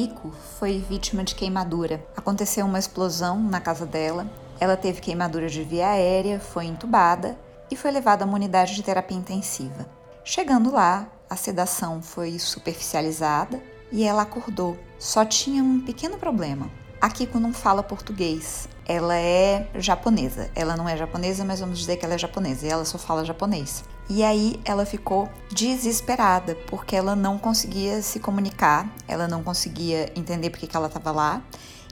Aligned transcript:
Akiko 0.00 0.30
foi 0.58 0.78
vítima 0.78 1.22
de 1.22 1.34
queimadura. 1.34 2.02
Aconteceu 2.16 2.64
uma 2.64 2.78
explosão 2.78 3.38
na 3.38 3.60
casa 3.60 3.84
dela. 3.84 4.26
Ela 4.58 4.74
teve 4.74 4.98
queimadura 4.98 5.46
de 5.46 5.62
via 5.62 5.90
aérea, 5.90 6.40
foi 6.40 6.64
entubada 6.64 7.38
e 7.70 7.76
foi 7.76 7.90
levada 7.90 8.24
a 8.24 8.26
uma 8.26 8.36
unidade 8.36 8.74
de 8.74 8.82
terapia 8.82 9.18
intensiva. 9.18 9.86
Chegando 10.24 10.72
lá, 10.72 11.06
a 11.28 11.36
sedação 11.36 12.00
foi 12.00 12.38
superficializada 12.38 13.62
e 13.92 14.02
ela 14.02 14.22
acordou. 14.22 14.78
Só 14.98 15.22
tinha 15.22 15.62
um 15.62 15.80
pequeno 15.82 16.16
problema. 16.16 16.70
A 16.98 17.10
Kiko 17.10 17.38
não 17.38 17.52
fala 17.52 17.82
português. 17.82 18.70
Ela 18.86 19.16
é 19.16 19.68
japonesa. 19.74 20.50
Ela 20.54 20.78
não 20.78 20.88
é 20.88 20.96
japonesa, 20.96 21.44
mas 21.44 21.60
vamos 21.60 21.78
dizer 21.78 21.98
que 21.98 22.06
ela 22.06 22.14
é 22.14 22.18
japonesa. 22.18 22.66
E 22.66 22.70
ela 22.70 22.86
só 22.86 22.96
fala 22.96 23.22
japonês. 23.22 23.84
E 24.10 24.24
aí 24.24 24.60
ela 24.64 24.84
ficou 24.84 25.28
desesperada, 25.52 26.56
porque 26.66 26.96
ela 26.96 27.14
não 27.14 27.38
conseguia 27.38 28.02
se 28.02 28.18
comunicar, 28.18 28.92
ela 29.06 29.28
não 29.28 29.40
conseguia 29.40 30.12
entender 30.16 30.50
porque 30.50 30.66
que 30.66 30.76
ela 30.76 30.88
estava 30.88 31.12
lá 31.12 31.40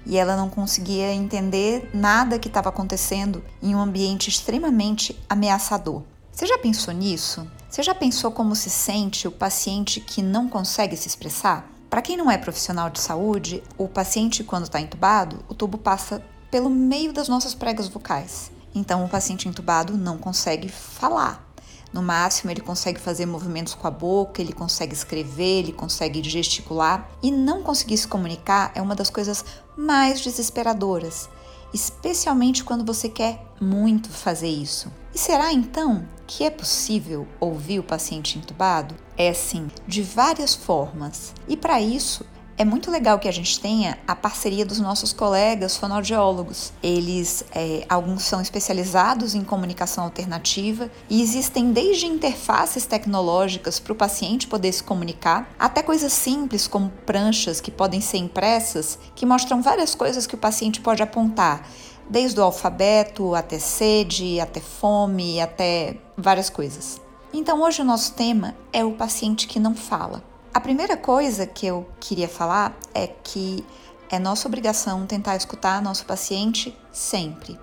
e 0.05 0.19
ela 0.19 0.37
não 0.37 0.51
conseguia 0.51 1.12
entender 1.12 1.89
nada 1.95 2.37
que 2.37 2.48
estava 2.48 2.70
acontecendo 2.70 3.45
em 3.62 3.73
um 3.73 3.80
ambiente 3.80 4.28
extremamente 4.28 5.16
ameaçador. 5.28 6.02
Você 6.33 6.45
já 6.45 6.59
pensou 6.59 6.92
nisso? 6.92 7.48
Você 7.70 7.84
já 7.84 7.95
pensou 7.95 8.33
como 8.33 8.56
se 8.56 8.69
sente 8.69 9.28
o 9.28 9.33
paciente 9.33 10.00
que 10.00 10.20
não 10.20 10.48
consegue 10.48 10.97
se 10.97 11.06
expressar? 11.06 11.70
Para 11.89 12.03
quem 12.03 12.16
não 12.16 12.28
é 12.28 12.37
profissional 12.37 12.91
de 12.91 13.00
saúde, 13.00 13.62
o 13.77 13.87
paciente, 13.87 14.42
quando 14.42 14.64
está 14.64 14.80
entubado, 14.80 15.45
o 15.48 15.55
tubo 15.55 15.78
passa 15.78 16.20
pelo 16.50 16.69
meio 16.69 17.12
das 17.12 17.28
nossas 17.28 17.55
pregas 17.55 17.87
vocais. 17.87 18.50
Então, 18.75 19.05
o 19.05 19.09
paciente 19.09 19.48
entubado 19.48 19.97
não 19.97 20.19
consegue 20.19 20.69
falar. 20.69 21.48
No 21.92 22.02
máximo, 22.02 22.51
ele 22.51 22.60
consegue 22.60 23.01
fazer 23.01 23.27
movimentos 23.27 23.74
com 23.74 23.87
a 23.87 23.91
boca, 23.91 24.42
ele 24.42 24.52
consegue 24.52 24.92
escrever, 24.92 25.60
ele 25.60 25.73
consegue 25.73 26.23
gesticular. 26.23 27.09
E 27.23 27.30
não 27.30 27.62
conseguir 27.62 27.97
se 27.97 28.06
comunicar 28.06 28.72
é 28.75 28.83
uma 28.83 28.94
das 28.94 29.11
coisas 29.11 29.44
mais 29.77 30.20
desesperadoras, 30.20 31.28
especialmente 31.72 32.64
quando 32.64 32.84
você 32.84 33.09
quer 33.09 33.44
muito 33.61 34.11
fazer 34.11 34.48
isso. 34.48 34.92
E 35.14 35.19
será 35.19 35.53
então 35.53 36.06
que 36.27 36.44
é 36.44 36.50
possível 36.50 37.27
ouvir 37.41 37.78
o 37.78 37.84
paciente 37.84 38.39
entubado? 38.39 38.94
É 39.16 39.33
sim, 39.33 39.69
de 39.86 40.03
várias 40.03 40.55
formas. 40.55 41.33
E 41.48 41.56
para 41.56 41.81
isso, 41.81 42.25
é 42.59 42.64
muito 42.64 42.91
legal 42.91 43.20
que 43.20 43.28
a 43.28 43.33
gente 43.33 43.61
tenha 43.61 43.97
a 44.05 44.17
parceria 44.17 44.67
dos 44.67 44.81
nossos 44.81 45.12
colegas 45.12 45.77
fonoaudiólogos. 45.77 46.73
Eles, 46.83 47.45
é, 47.55 47.87
alguns 47.89 48.25
são 48.25 48.41
especializados 48.41 49.33
em 49.33 49.42
comunicação 49.42 50.03
alternativa 50.03 50.91
e 51.09 51.23
existem 51.23 51.73
desde 51.73 52.06
interfaces 52.06 52.84
tecnológicas 52.84 53.78
para 53.78 53.92
o 53.92 53.97
paciente 53.97 54.48
poder 54.48 54.73
se 54.73 54.83
comunicar, 54.83 55.48
até 55.56 55.84
coisas 55.84 56.12
simples 56.12 56.67
como 56.67 56.91
pranchas 57.06 57.61
que 57.61 57.70
podem 57.70 58.00
ser 58.00 58.19
impressas, 58.19 58.98
que 59.15 59.25
mostram 59.25 59.62
várias 59.62 59.95
coisas 59.95 60.27
que 60.27 60.34
o 60.34 60.39
paciente 60.39 60.81
pode 60.81 61.00
apontar 61.00 61.65
desde 62.11 62.41
o 62.41 62.43
alfabeto 62.43 63.37
até 63.37 63.61
sede, 63.61 64.41
até 64.41 64.61
fome, 64.61 65.41
até 65.41 65.97
várias 66.17 66.50
coisas. 66.50 67.00
Então 67.33 67.62
hoje 67.62 67.83
o 67.83 67.84
nosso 67.84 68.15
tema 68.15 68.56
é 68.72 68.84
o 68.84 68.93
paciente 68.93 69.47
que 69.47 69.61
não 69.61 69.77
fala. 69.77 70.25
A 70.52 70.60
primeira 70.60 70.96
coisa 70.96 71.46
que 71.46 71.66
eu 71.66 71.86
queria 72.00 72.28
falar 72.28 72.77
é 72.94 73.06
que 73.06 73.64
é 74.10 74.18
nossa 74.18 74.48
obrigação 74.48 75.06
tentar 75.06 75.36
escutar 75.36 75.82
nosso 75.82 76.06
paciente 76.06 76.77
sempre. 76.91 77.58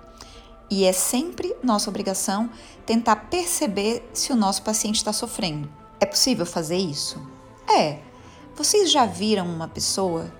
E 0.70 0.84
é 0.84 0.92
sempre 0.92 1.54
nossa 1.62 1.90
obrigação 1.90 2.48
tentar 2.84 3.16
perceber 3.16 4.08
se 4.12 4.32
o 4.32 4.36
nosso 4.36 4.62
paciente 4.62 4.96
está 4.96 5.12
sofrendo. 5.12 5.68
É 6.00 6.06
possível 6.06 6.46
fazer 6.46 6.76
isso? 6.76 7.20
É. 7.68 7.98
Vocês 8.54 8.90
já 8.90 9.04
viram 9.04 9.46
uma 9.46 9.68
pessoa 9.68 10.32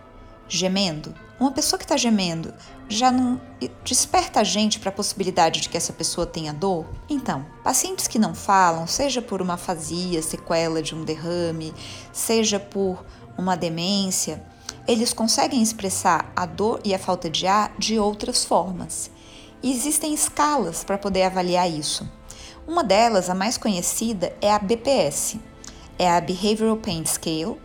gemendo? 0.48 1.14
Uma 1.38 1.52
pessoa 1.52 1.78
que 1.78 1.84
está 1.84 1.96
gemendo 1.96 2.52
já 2.88 3.10
não 3.10 3.40
desperta 3.84 4.40
a 4.40 4.44
gente 4.44 4.78
para 4.78 4.88
a 4.88 4.92
possibilidade 4.92 5.60
de 5.60 5.68
que 5.68 5.76
essa 5.76 5.92
pessoa 5.92 6.26
tenha 6.26 6.52
dor? 6.52 6.86
Então, 7.10 7.44
pacientes 7.62 8.08
que 8.08 8.18
não 8.18 8.34
falam, 8.34 8.86
seja 8.86 9.20
por 9.20 9.42
uma 9.42 9.54
afasia, 9.54 10.22
sequela 10.22 10.80
de 10.80 10.94
um 10.94 11.04
derrame, 11.04 11.74
seja 12.12 12.58
por 12.58 13.04
uma 13.36 13.56
demência, 13.56 14.42
eles 14.88 15.12
conseguem 15.12 15.62
expressar 15.62 16.32
a 16.34 16.46
dor 16.46 16.80
e 16.84 16.94
a 16.94 16.98
falta 16.98 17.28
de 17.28 17.46
ar 17.46 17.72
de 17.78 17.98
outras 17.98 18.44
formas. 18.44 19.10
E 19.62 19.70
existem 19.70 20.14
escalas 20.14 20.84
para 20.84 20.96
poder 20.96 21.24
avaliar 21.24 21.70
isso. 21.70 22.08
Uma 22.66 22.82
delas, 22.82 23.28
a 23.28 23.34
mais 23.34 23.58
conhecida, 23.58 24.34
é 24.40 24.52
a 24.52 24.58
BPS, 24.58 25.38
é 25.98 26.10
a 26.10 26.20
Behavioral 26.20 26.76
Pain 26.76 27.04
Scale, 27.04 27.56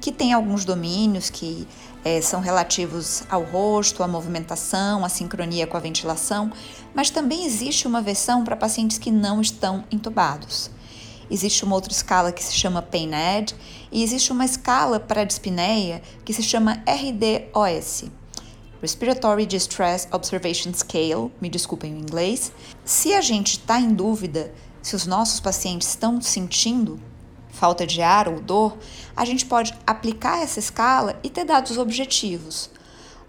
que 0.00 0.12
tem 0.12 0.32
alguns 0.32 0.64
domínios 0.64 1.30
que 1.30 1.66
é, 2.04 2.20
são 2.20 2.40
relativos 2.40 3.22
ao 3.28 3.42
rosto, 3.42 4.02
à 4.02 4.08
movimentação, 4.08 5.04
à 5.04 5.08
sincronia 5.08 5.66
com 5.66 5.76
a 5.76 5.80
ventilação, 5.80 6.52
mas 6.94 7.10
também 7.10 7.44
existe 7.44 7.86
uma 7.86 8.00
versão 8.00 8.44
para 8.44 8.56
pacientes 8.56 8.98
que 8.98 9.10
não 9.10 9.40
estão 9.40 9.84
entubados. 9.90 10.70
Existe 11.30 11.64
uma 11.64 11.74
outra 11.74 11.92
escala 11.92 12.32
que 12.32 12.42
se 12.42 12.54
chama 12.54 12.80
PAIN-ED 12.80 13.54
e 13.92 14.02
existe 14.02 14.32
uma 14.32 14.44
escala 14.44 14.98
para 14.98 15.22
a 15.22 15.24
dispneia 15.24 16.00
que 16.24 16.32
se 16.32 16.42
chama 16.42 16.82
RDOS. 16.86 18.04
Respiratory 18.80 19.44
Distress 19.44 20.06
Observation 20.12 20.72
Scale, 20.72 21.32
me 21.40 21.50
desculpem 21.50 21.92
o 21.94 21.98
inglês. 21.98 22.52
Se 22.84 23.12
a 23.12 23.20
gente 23.20 23.58
está 23.58 23.80
em 23.80 23.92
dúvida 23.92 24.52
se 24.80 24.94
os 24.94 25.04
nossos 25.04 25.40
pacientes 25.40 25.88
estão 25.88 26.20
sentindo 26.20 26.98
falta 27.58 27.86
de 27.86 28.00
ar 28.00 28.28
ou 28.28 28.40
dor, 28.40 28.78
a 29.16 29.24
gente 29.24 29.44
pode 29.44 29.76
aplicar 29.86 30.42
essa 30.42 30.60
escala 30.60 31.18
e 31.22 31.28
ter 31.28 31.44
dados 31.44 31.76
objetivos. 31.76 32.70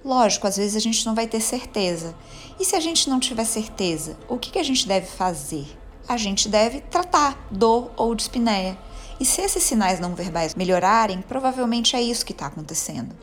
Lógico, 0.05 0.47
às 0.47 0.55
vezes 0.55 0.75
a 0.75 0.79
gente 0.79 1.05
não 1.05 1.15
vai 1.15 1.27
ter 1.27 1.41
certeza. 1.41 2.15
E 2.59 2.63
se 2.63 2.75
a 2.75 2.79
gente 2.79 3.09
não 3.09 3.19
tiver 3.19 3.43
certeza, 3.43 4.15
o 4.29 4.37
que, 4.37 4.51
que 4.51 4.59
a 4.59 4.63
gente 4.63 4.87
deve 4.87 5.07
fazer? 5.07 5.65
A 6.07 6.15
gente 6.15 6.47
deve 6.47 6.79
tratar 6.81 7.37
dor 7.49 7.91
ou 7.97 8.15
dispneia. 8.15 8.77
E 9.19 9.25
se 9.25 9.41
esses 9.41 9.63
sinais 9.63 9.99
não 9.99 10.15
verbais 10.15 10.55
melhorarem, 10.55 11.21
provavelmente 11.21 11.95
é 11.95 12.01
isso 12.01 12.25
que 12.25 12.31
está 12.31 12.45
acontecendo. 12.45 13.13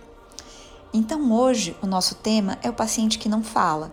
Então 0.93 1.33
hoje 1.33 1.77
o 1.83 1.87
nosso 1.87 2.17
tema 2.17 2.59
é 2.63 2.69
o 2.69 2.75
paciente 2.75 3.19
que 3.19 3.29
não 3.29 3.43
fala. 3.43 3.93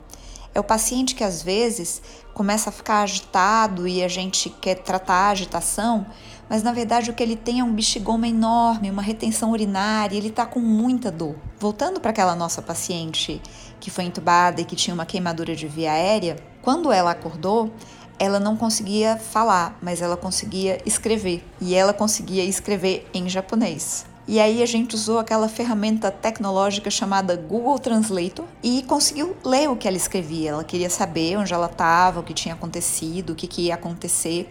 É 0.56 0.60
o 0.60 0.64
paciente 0.64 1.16
que 1.16 1.24
às 1.24 1.42
vezes 1.42 2.02
começa 2.34 2.70
a 2.70 2.74
ficar 2.74 3.02
agitado 3.02 3.88
e 3.88 4.04
a 4.04 4.08
gente 4.08 4.50
quer 4.50 4.76
tratar 4.76 5.14
a 5.16 5.30
agitação, 5.30 6.06
mas 6.48 6.62
na 6.62 6.72
verdade 6.72 7.10
o 7.10 7.14
que 7.14 7.24
ele 7.24 7.36
tem 7.36 7.60
é 7.60 7.64
um 7.64 7.74
bexigoma 7.74 8.28
enorme, 8.28 8.92
uma 8.92 9.02
retenção 9.02 9.52
urinária, 9.52 10.16
ele 10.16 10.28
está 10.28 10.46
com 10.46 10.60
muita 10.60 11.10
dor. 11.10 11.36
Voltando 11.60 12.00
para 12.00 12.12
aquela 12.12 12.36
nossa 12.36 12.62
paciente 12.62 13.42
que 13.80 13.90
foi 13.90 14.04
entubada 14.04 14.62
e 14.62 14.66
que 14.66 14.76
tinha 14.76 14.94
uma 14.94 15.06
queimadura 15.06 15.56
de 15.56 15.68
via 15.68 15.92
aérea, 15.92 16.36
quando 16.62 16.92
ela 16.92 17.12
acordou, 17.12 17.72
ela 18.20 18.40
não 18.40 18.56
conseguia 18.56 19.18
falar, 19.18 19.78
mas 19.82 20.02
ela 20.02 20.16
conseguia 20.16 20.78
escrever. 20.86 21.44
E 21.60 21.76
ela 21.76 21.94
conseguia 21.94 22.44
escrever 22.44 23.10
em 23.14 23.28
japonês. 23.28 24.06
E 24.26 24.40
aí 24.40 24.64
a 24.64 24.66
gente 24.66 24.96
usou 24.96 25.20
aquela 25.20 25.50
ferramenta 25.50 26.10
tecnológica 26.10 26.90
chamada 26.90 27.36
Google 27.36 27.78
Translator 27.78 28.46
e 28.64 28.82
conseguiu 28.84 29.36
ler 29.44 29.70
o 29.70 29.76
que 29.76 29.88
ela 29.88 29.98
escrevia. 29.98 30.52
Ela 30.52 30.64
queria 30.64 30.90
saber 30.90 31.38
onde 31.38 31.54
ela 31.54 31.66
estava, 31.66 32.22
o 32.22 32.24
que 32.24 32.34
tinha 32.34 32.56
acontecido, 32.56 33.32
o 33.32 33.36
que, 33.36 33.48
que 33.48 33.64
ia 33.64 33.76
acontecer. 33.76 34.50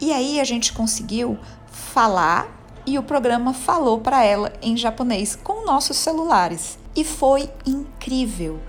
E 0.00 0.12
aí 0.12 0.40
a 0.40 0.44
gente 0.44 0.72
conseguiu 0.72 1.36
falar 1.70 2.48
e 2.86 2.98
o 2.98 3.02
programa 3.02 3.52
falou 3.52 3.98
para 3.98 4.24
ela 4.24 4.52
em 4.62 4.76
japonês 4.76 5.34
com 5.34 5.66
nossos 5.66 5.96
celulares. 5.96 6.78
E 6.94 7.02
foi 7.02 7.50
incrível. 7.66 8.60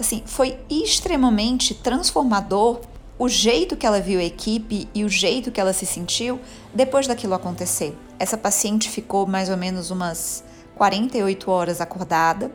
Assim, 0.00 0.22
foi 0.24 0.58
extremamente 0.70 1.74
transformador 1.74 2.80
o 3.18 3.28
jeito 3.28 3.76
que 3.76 3.86
ela 3.86 4.00
viu 4.00 4.18
a 4.18 4.24
equipe 4.24 4.88
e 4.94 5.04
o 5.04 5.08
jeito 5.08 5.52
que 5.52 5.60
ela 5.60 5.72
se 5.72 5.86
sentiu 5.86 6.40
depois 6.74 7.06
daquilo 7.06 7.34
acontecer. 7.34 7.96
Essa 8.18 8.36
paciente 8.36 8.88
ficou 8.90 9.26
mais 9.26 9.48
ou 9.48 9.56
menos 9.56 9.90
umas 9.90 10.44
48 10.76 11.50
horas 11.50 11.80
acordada 11.80 12.50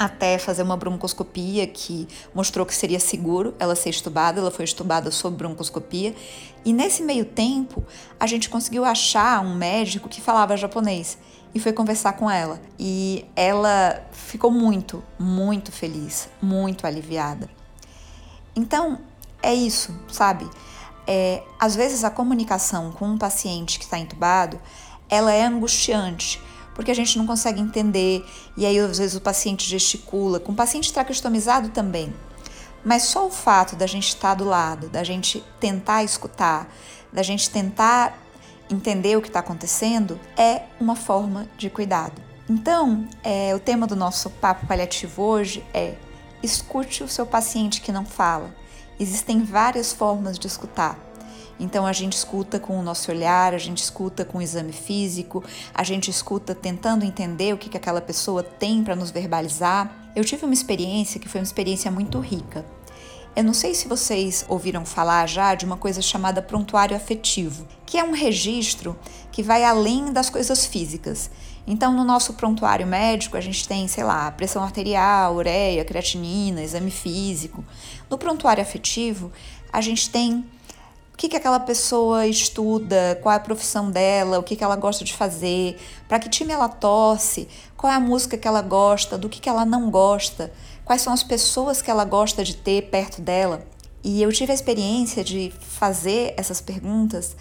até 0.00 0.38
fazer 0.38 0.62
uma 0.62 0.78
broncoscopia 0.78 1.66
que 1.66 2.08
mostrou 2.34 2.64
que 2.64 2.74
seria 2.74 2.98
seguro 2.98 3.54
ela 3.58 3.74
ser 3.74 3.90
estubada. 3.90 4.40
Ela 4.40 4.50
foi 4.50 4.64
estubada 4.64 5.10
sob 5.10 5.36
broncoscopia. 5.36 6.14
E 6.64 6.72
nesse 6.72 7.02
meio 7.02 7.26
tempo, 7.26 7.84
a 8.18 8.26
gente 8.26 8.48
conseguiu 8.48 8.82
achar 8.82 9.44
um 9.44 9.54
médico 9.54 10.08
que 10.08 10.18
falava 10.18 10.56
japonês 10.56 11.18
e 11.54 11.60
foi 11.60 11.74
conversar 11.74 12.14
com 12.14 12.30
ela. 12.30 12.58
E 12.78 13.26
ela 13.36 14.02
ficou 14.10 14.50
muito, 14.50 15.04
muito 15.18 15.70
feliz, 15.70 16.30
muito 16.40 16.86
aliviada. 16.86 17.50
Então, 18.56 19.00
é 19.42 19.54
isso, 19.54 19.94
sabe? 20.10 20.48
É, 21.06 21.42
às 21.58 21.74
vezes 21.74 22.04
a 22.04 22.10
comunicação 22.10 22.92
com 22.92 23.06
um 23.06 23.18
paciente 23.18 23.78
que 23.78 23.84
está 23.84 23.98
entubado, 23.98 24.60
ela 25.08 25.32
é 25.32 25.44
angustiante, 25.44 26.40
porque 26.74 26.90
a 26.90 26.94
gente 26.94 27.18
não 27.18 27.26
consegue 27.26 27.60
entender, 27.60 28.24
e 28.56 28.64
aí 28.64 28.78
às 28.78 28.98
vezes 28.98 29.16
o 29.16 29.20
paciente 29.20 29.68
gesticula, 29.68 30.38
com 30.38 30.52
o 30.52 30.54
paciente 30.54 30.92
traqueostomizado 30.92 31.70
também. 31.70 32.14
Mas 32.84 33.02
só 33.02 33.26
o 33.26 33.30
fato 33.30 33.76
da 33.76 33.86
gente 33.86 34.08
estar 34.08 34.34
do 34.34 34.44
lado, 34.44 34.88
da 34.88 35.04
gente 35.04 35.44
tentar 35.58 36.02
escutar, 36.02 36.72
da 37.12 37.22
gente 37.22 37.50
tentar 37.50 38.18
entender 38.70 39.16
o 39.16 39.20
que 39.20 39.28
está 39.28 39.40
acontecendo, 39.40 40.18
é 40.36 40.62
uma 40.80 40.94
forma 40.94 41.48
de 41.58 41.68
cuidado. 41.68 42.22
Então, 42.48 43.06
é, 43.22 43.54
o 43.54 43.60
tema 43.60 43.86
do 43.86 43.94
nosso 43.94 44.30
papo 44.30 44.66
paliativo 44.66 45.22
hoje 45.22 45.64
é 45.74 45.94
escute 46.42 47.02
o 47.02 47.08
seu 47.08 47.26
paciente 47.26 47.80
que 47.80 47.92
não 47.92 48.04
fala. 48.04 48.54
Existem 49.00 49.42
várias 49.42 49.94
formas 49.94 50.38
de 50.38 50.46
escutar. 50.46 50.98
Então 51.58 51.86
a 51.86 51.92
gente 51.92 52.12
escuta 52.12 52.60
com 52.60 52.78
o 52.78 52.82
nosso 52.82 53.10
olhar, 53.10 53.54
a 53.54 53.58
gente 53.58 53.78
escuta 53.78 54.26
com 54.26 54.38
o 54.38 54.42
exame 54.42 54.72
físico, 54.72 55.42
a 55.74 55.82
gente 55.82 56.10
escuta 56.10 56.54
tentando 56.54 57.02
entender 57.02 57.54
o 57.54 57.56
que, 57.58 57.70
que 57.70 57.78
aquela 57.78 58.02
pessoa 58.02 58.42
tem 58.42 58.84
para 58.84 58.94
nos 58.94 59.10
verbalizar. 59.10 59.90
Eu 60.14 60.22
tive 60.22 60.44
uma 60.44 60.52
experiência 60.52 61.18
que 61.18 61.28
foi 61.30 61.40
uma 61.40 61.46
experiência 61.46 61.90
muito 61.90 62.20
rica. 62.20 62.62
Eu 63.34 63.44
não 63.44 63.54
sei 63.54 63.74
se 63.74 63.88
vocês 63.88 64.44
ouviram 64.48 64.84
falar 64.84 65.26
já 65.26 65.54
de 65.54 65.64
uma 65.64 65.78
coisa 65.78 66.02
chamada 66.02 66.42
prontuário 66.42 66.96
afetivo, 66.96 67.66
que 67.86 67.96
é 67.96 68.04
um 68.04 68.12
registro 68.12 68.98
que 69.32 69.42
vai 69.42 69.64
além 69.64 70.12
das 70.12 70.28
coisas 70.28 70.66
físicas. 70.66 71.30
Então, 71.66 71.92
no 71.92 72.04
nosso 72.04 72.34
prontuário 72.34 72.86
médico, 72.86 73.36
a 73.36 73.40
gente 73.40 73.66
tem, 73.68 73.86
sei 73.86 74.02
lá, 74.02 74.30
pressão 74.30 74.62
arterial, 74.62 75.36
ureia, 75.36 75.84
creatinina, 75.84 76.62
exame 76.62 76.90
físico. 76.90 77.64
No 78.08 78.18
prontuário 78.18 78.62
afetivo, 78.62 79.30
a 79.72 79.80
gente 79.80 80.10
tem 80.10 80.44
o 81.12 81.16
que, 81.16 81.28
que 81.28 81.36
aquela 81.36 81.60
pessoa 81.60 82.26
estuda, 82.26 83.18
qual 83.22 83.32
é 83.32 83.36
a 83.36 83.40
profissão 83.40 83.90
dela, 83.90 84.38
o 84.38 84.42
que, 84.42 84.56
que 84.56 84.64
ela 84.64 84.74
gosta 84.74 85.04
de 85.04 85.12
fazer, 85.12 85.78
para 86.08 86.18
que 86.18 86.30
time 86.30 86.52
ela 86.52 86.68
torce, 86.68 87.46
qual 87.76 87.92
é 87.92 87.96
a 87.96 88.00
música 88.00 88.38
que 88.38 88.48
ela 88.48 88.62
gosta, 88.62 89.18
do 89.18 89.28
que, 89.28 89.38
que 89.38 89.48
ela 89.48 89.66
não 89.66 89.90
gosta, 89.90 90.50
quais 90.84 91.02
são 91.02 91.12
as 91.12 91.22
pessoas 91.22 91.82
que 91.82 91.90
ela 91.90 92.04
gosta 92.04 92.42
de 92.42 92.56
ter 92.56 92.88
perto 92.88 93.20
dela. 93.20 93.62
E 94.02 94.22
eu 94.22 94.32
tive 94.32 94.50
a 94.50 94.54
experiência 94.54 95.22
de 95.22 95.52
fazer 95.60 96.32
essas 96.38 96.60
perguntas 96.60 97.36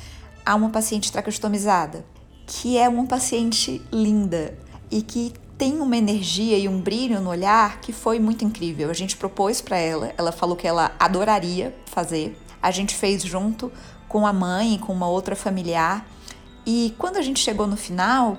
a 0.45 0.55
uma 0.55 0.69
paciente 0.69 1.09
traqueostomizada 1.09 2.03
que 2.49 2.79
é 2.79 2.89
uma 2.89 3.05
paciente 3.05 3.79
linda 3.91 4.57
e 4.89 5.03
que 5.03 5.31
tem 5.55 5.79
uma 5.79 5.95
energia 5.95 6.57
e 6.57 6.67
um 6.67 6.81
brilho 6.81 7.21
no 7.21 7.29
olhar 7.29 7.79
que 7.79 7.93
foi 7.93 8.17
muito 8.17 8.43
incrível. 8.43 8.89
A 8.89 8.93
gente 8.93 9.15
propôs 9.15 9.61
para 9.61 9.77
ela, 9.77 10.11
ela 10.17 10.31
falou 10.31 10.55
que 10.55 10.67
ela 10.67 10.91
adoraria 10.97 11.75
fazer. 11.85 12.35
A 12.59 12.71
gente 12.71 12.95
fez 12.95 13.21
junto 13.21 13.71
com 14.07 14.25
a 14.25 14.33
mãe 14.33 14.79
com 14.79 14.91
uma 14.91 15.07
outra 15.07 15.35
familiar. 15.35 16.07
E 16.65 16.95
quando 16.97 17.17
a 17.17 17.21
gente 17.21 17.39
chegou 17.39 17.67
no 17.67 17.77
final, 17.77 18.35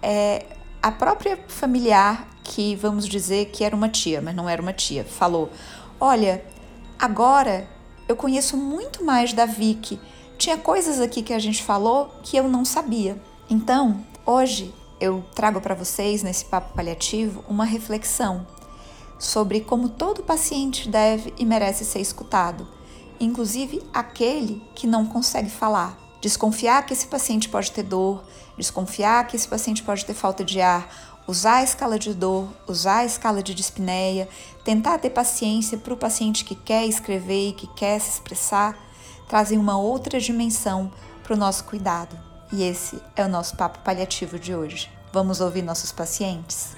é, 0.00 0.46
a 0.80 0.92
própria 0.92 1.36
familiar, 1.48 2.28
que 2.44 2.76
vamos 2.76 3.04
dizer 3.04 3.46
que 3.46 3.64
era 3.64 3.74
uma 3.74 3.88
tia, 3.88 4.22
mas 4.22 4.34
não 4.36 4.48
era 4.48 4.62
uma 4.62 4.72
tia, 4.72 5.04
falou: 5.04 5.50
Olha, 5.98 6.44
agora 6.96 7.68
eu 8.06 8.14
conheço 8.14 8.56
muito 8.56 9.04
mais 9.04 9.32
da 9.32 9.44
Vicky. 9.44 9.98
Tinha 10.38 10.56
coisas 10.56 11.00
aqui 11.00 11.20
que 11.20 11.32
a 11.32 11.38
gente 11.40 11.64
falou 11.64 12.14
que 12.22 12.36
eu 12.36 12.46
não 12.46 12.64
sabia. 12.64 13.20
Então, 13.52 14.06
hoje 14.24 14.72
eu 15.00 15.24
trago 15.34 15.60
para 15.60 15.74
vocês 15.74 16.22
nesse 16.22 16.44
papo 16.44 16.72
paliativo 16.72 17.44
uma 17.48 17.64
reflexão 17.64 18.46
sobre 19.18 19.60
como 19.60 19.88
todo 19.88 20.22
paciente 20.22 20.88
deve 20.88 21.34
e 21.36 21.44
merece 21.44 21.84
ser 21.84 21.98
escutado, 21.98 22.66
inclusive 23.18 23.82
aquele 23.92 24.62
que 24.72 24.86
não 24.86 25.04
consegue 25.04 25.50
falar. 25.50 25.98
Desconfiar 26.20 26.86
que 26.86 26.92
esse 26.92 27.08
paciente 27.08 27.48
pode 27.48 27.72
ter 27.72 27.82
dor, 27.82 28.22
desconfiar 28.56 29.26
que 29.26 29.34
esse 29.34 29.48
paciente 29.48 29.82
pode 29.82 30.06
ter 30.06 30.14
falta 30.14 30.44
de 30.44 30.60
ar, 30.60 30.88
usar 31.26 31.56
a 31.56 31.64
escala 31.64 31.98
de 31.98 32.14
dor, 32.14 32.48
usar 32.68 32.98
a 32.98 33.04
escala 33.04 33.42
de 33.42 33.52
dispneia, 33.52 34.28
tentar 34.64 34.96
ter 34.98 35.10
paciência 35.10 35.76
para 35.76 35.92
o 35.92 35.96
paciente 35.96 36.44
que 36.44 36.54
quer 36.54 36.86
escrever 36.86 37.48
e 37.48 37.52
que 37.52 37.66
quer 37.66 37.98
se 38.00 38.10
expressar, 38.10 38.78
trazem 39.28 39.58
uma 39.58 39.76
outra 39.76 40.20
dimensão 40.20 40.90
para 41.24 41.34
o 41.34 41.38
nosso 41.38 41.64
cuidado. 41.64 42.29
E 42.52 42.62
esse 42.62 43.00
é 43.14 43.24
o 43.24 43.28
nosso 43.28 43.56
papo 43.56 43.78
paliativo 43.80 44.38
de 44.38 44.54
hoje. 44.54 44.90
Vamos 45.12 45.40
ouvir 45.40 45.62
nossos 45.62 45.92
pacientes? 45.92 46.74